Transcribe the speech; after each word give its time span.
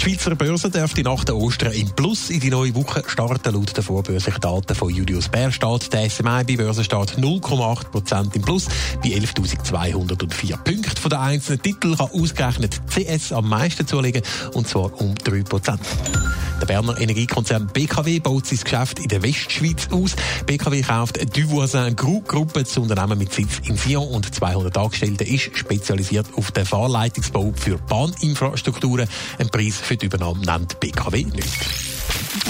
Die 0.00 0.14
Schweizer 0.14 0.34
Börse 0.34 0.70
dürfte 0.70 1.02
nach 1.02 1.24
der 1.24 1.36
Ostern 1.36 1.74
im 1.74 1.90
Plus 1.90 2.30
in 2.30 2.40
die 2.40 2.48
neue 2.48 2.74
Woche 2.74 3.02
starten. 3.06 3.52
Laut 3.52 3.76
den 3.76 3.84
vorbörslichen 3.84 4.40
Daten 4.40 4.74
von 4.74 4.88
Julius 4.88 5.28
Bär 5.28 5.52
steht 5.52 5.92
der 5.92 6.08
SMI 6.08 6.42
bei 6.44 6.56
Börsenstart 6.56 7.18
0,8% 7.18 8.34
im 8.34 8.40
Plus 8.40 8.66
bei 9.02 9.10
11.204 9.10 10.56
Punkten. 10.56 10.96
Von 10.96 11.10
den 11.10 11.18
einzelnen 11.18 11.60
Titeln 11.60 11.98
kann 11.98 12.10
ausgerechnet 12.12 12.80
CS 12.88 13.32
am 13.32 13.50
meisten 13.50 13.86
zulegen, 13.86 14.22
und 14.54 14.66
zwar 14.66 14.98
um 14.98 15.12
3%. 15.16 15.78
Der 16.60 16.66
Berner 16.66 17.00
Energiekonzern 17.00 17.68
BKW 17.68 18.20
baut 18.20 18.46
sein 18.46 18.58
Geschäft 18.62 18.98
in 18.98 19.08
der 19.08 19.22
Westschweiz 19.22 19.88
aus. 19.90 20.14
BKW 20.46 20.82
kauft 20.82 21.36
Duvoisin 21.36 21.96
Group 21.96 22.28
Gruppe, 22.28 22.62
das 22.64 22.76
Unternehmen 22.76 23.18
mit 23.18 23.32
Sitz 23.32 23.60
in 23.66 23.76
Sion 23.76 24.08
und 24.08 24.34
200 24.34 24.76
Angestellten 24.76 25.24
ist 25.24 25.56
spezialisiert 25.56 26.26
auf 26.36 26.52
den 26.52 26.66
Fahrleitungsbau 26.66 27.52
für 27.56 27.78
Bahninfrastrukturen. 27.78 29.08
Ein 29.38 29.48
Preis 29.48 29.78
für 29.78 29.96
die 29.96 30.06
Übernahme 30.06 30.40
nennt 30.44 30.78
BKW 30.80 31.24
nicht. 31.24 31.48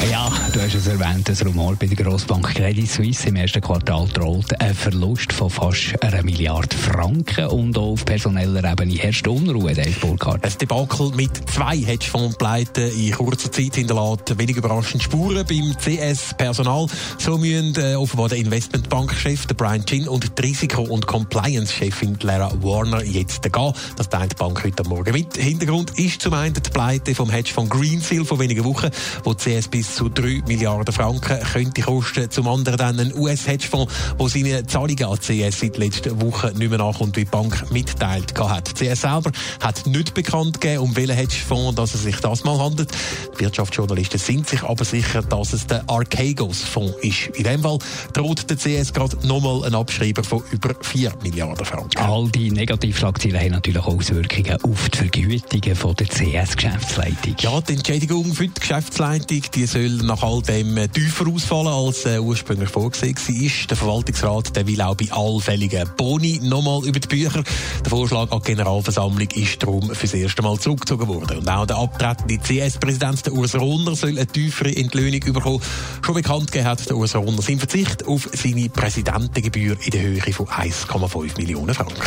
Ja, 0.08 0.32
du 0.52 0.60
hast 0.60 0.74
es 0.74 0.86
erwähnt, 0.86 1.28
das 1.28 1.44
Rumor 1.44 1.76
bei 1.76 1.86
der 1.86 1.96
Grossbank 1.96 2.54
Credit 2.54 2.90
Suisse 2.90 3.28
im 3.28 3.36
ersten 3.36 3.60
Quartal 3.60 4.08
droht 4.08 4.58
ein 4.58 4.74
Verlust 4.74 5.30
von 5.30 5.50
fast 5.50 6.02
einer 6.02 6.22
Milliarde 6.22 6.74
Franken 6.74 7.46
und 7.46 7.76
auch 7.76 7.92
auf 7.92 8.06
personeller 8.06 8.64
Ebene 8.64 8.94
herrscht 8.94 9.28
Unruhe, 9.28 9.74
Dave 9.74 9.94
Burkhardt. 10.00 10.44
Ein 10.44 10.52
Debakel 10.58 11.10
mit 11.14 11.50
zwei 11.50 11.76
Hedgefondspleiten 11.76 12.90
in 12.98 13.12
kurzer 13.12 13.52
Zeit 13.52 13.74
hinterlässt 13.74 14.38
wenig 14.38 14.56
überraschend 14.56 15.02
Spuren 15.02 15.44
beim 15.46 15.76
CS-Personal. 15.76 16.86
So 17.18 17.36
müssen 17.36 17.74
äh, 17.76 17.94
offenbar 17.94 18.30
der 18.30 18.38
Investmentbankchef, 18.38 19.46
der 19.46 19.54
Brian 19.54 19.84
Chin, 19.84 20.08
und 20.08 20.38
die 20.38 20.42
Risiko- 20.42 20.82
und 20.82 21.06
Compliance-Chefin 21.06 22.18
Lara 22.22 22.50
Warner 22.62 23.04
jetzt 23.04 23.42
gehen. 23.42 23.72
Das 23.96 24.08
teilt 24.08 24.32
die 24.32 24.36
Bank 24.36 24.64
heute 24.64 24.82
Morgen 24.84 25.12
mit. 25.12 25.36
Hintergrund 25.36 25.98
ist 25.98 26.22
zum 26.22 26.32
einen 26.32 26.54
die 26.54 26.70
Pleite 26.70 27.14
vom 27.14 27.28
Hedgefonds 27.28 27.70
Greensill 27.70 28.24
vor 28.24 28.38
wenigen 28.38 28.64
Wochen, 28.64 28.88
wo 29.24 29.34
CS 29.34 29.68
bis 29.68 29.89
zu 29.94 30.08
3 30.08 30.42
Milliarden 30.46 30.92
Franken 30.92 31.38
könnte 31.40 31.82
kosten. 31.82 32.30
Zum 32.30 32.48
anderen 32.48 32.78
dann 32.78 33.00
ein 33.00 33.14
US-Hedgefonds, 33.14 33.92
der 34.18 34.28
seine 34.28 34.66
Zahlungen 34.66 35.04
an 35.04 35.18
CS 35.18 35.60
seit 35.60 35.76
letzter 35.78 36.20
Woche 36.20 36.52
nicht 36.56 36.68
mehr 36.70 36.78
nachkommt, 36.78 37.16
wie 37.16 37.24
die 37.24 37.30
Bank 37.30 37.70
mitteilt 37.70 38.38
hat. 38.38 38.74
CS 38.74 39.02
selber 39.02 39.30
hat 39.60 39.86
nicht 39.86 40.14
bekannt 40.14 40.60
gegeben, 40.60 40.82
um 40.82 40.96
welchen 40.96 41.14
Hedgefonds 41.14 41.74
dass 41.76 41.94
es 41.94 42.02
sich 42.02 42.16
das 42.16 42.44
mal 42.44 42.58
handelt. 42.58 42.90
Die 43.34 43.44
Wirtschaftsjournalisten 43.44 44.18
sind 44.18 44.48
sich 44.48 44.62
aber 44.62 44.84
sicher, 44.84 45.22
dass 45.22 45.52
es 45.52 45.66
der 45.66 45.88
Archegos-Fonds 45.88 46.96
ist. 47.02 47.28
In 47.36 47.44
dem 47.44 47.62
Fall 47.62 47.78
droht 48.12 48.48
der 48.48 48.56
CS 48.56 48.92
gerade 48.92 49.16
nochmal 49.26 49.64
ein 49.64 49.74
Abschreiber 49.74 50.24
von 50.24 50.42
über 50.50 50.74
4 50.80 51.12
Milliarden 51.22 51.64
Franken. 51.64 51.98
All 51.98 52.28
die 52.30 52.50
Negativschlagzeilen 52.50 53.40
haben 53.40 53.52
natürlich 53.52 53.82
auch 53.82 53.96
Auswirkungen 53.96 54.62
auf 54.62 54.88
die 54.88 54.98
Vergütungen 54.98 55.76
von 55.76 55.94
der 55.96 56.06
CS-Geschäftsleitung. 56.06 57.36
Ja, 57.40 57.60
die 57.60 57.74
Entschädigung 57.74 58.32
für 58.32 58.48
die 58.48 58.60
Geschäftsleitung 58.60 59.42
die 59.54 59.66
soll 59.66 59.79
nach 59.88 60.22
all 60.22 60.42
dem 60.42 60.76
tiefer 60.92 61.26
ausfallen, 61.26 61.68
als 61.68 62.04
äh, 62.04 62.18
ursprünglich 62.18 62.68
vorgesehen 62.68 63.16
war. 63.16 63.66
Der 63.68 63.76
Verwaltungsrat 63.76 64.56
der 64.56 64.66
will 64.66 64.80
auch 64.82 64.94
bei 64.94 65.10
allfälligen 65.10 65.88
Boni 65.96 66.40
nochmal 66.42 66.84
über 66.84 67.00
die 67.00 67.08
Bücher. 67.08 67.42
Der 67.84 67.90
Vorschlag 67.90 68.30
an 68.30 68.40
die 68.40 68.52
Generalversammlung 68.52 69.28
ist 69.34 69.62
darum 69.62 69.90
für 69.90 70.06
das 70.06 70.14
erste 70.14 70.42
Mal 70.42 70.58
zurückgezogen 70.58 71.08
worden. 71.08 71.38
Und 71.38 71.48
auch 71.48 71.66
der 71.66 71.76
abtretende 71.76 72.38
CS-Präsident, 72.38 73.30
Urs 73.30 73.54
Rohner, 73.54 73.94
soll 73.94 74.10
eine 74.10 74.26
tiefere 74.26 74.74
Entlöhnung 74.76 75.20
bekommen. 75.20 75.60
Schon 76.04 76.14
bekannt 76.14 76.52
gegeben 76.52 76.68
hat 76.68 76.88
der 76.88 76.96
Urs 76.96 77.14
Rohner 77.14 77.42
seinen 77.42 77.58
Verzicht 77.58 78.06
auf 78.06 78.28
seine 78.32 78.68
Präsidentengebühr 78.68 79.76
in 79.82 79.90
der 79.90 80.02
Höhe 80.02 80.32
von 80.32 80.46
1,5 80.46 81.36
Millionen 81.36 81.74
Franken. 81.74 82.02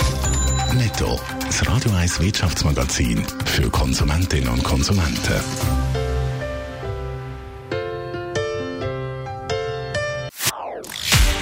Netto, 0.78 1.20
das 1.46 1.68
Radio 1.68 1.92
1 1.92 2.20
Wirtschaftsmagazin 2.20 3.24
für 3.46 3.70
Konsumentinnen 3.70 4.50
und 4.50 4.64
Konsumenten. 4.64 6.03